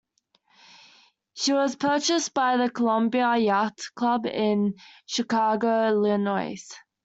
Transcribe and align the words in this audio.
She 1.35 1.53
was 1.53 1.75
purchased 1.75 2.33
by 2.33 2.57
the 2.57 2.71
Columbia 2.71 3.37
Yacht 3.37 3.81
Club 3.95 4.25
in 4.25 4.73
Chicago, 5.05 5.89
Illinois. 5.89 6.57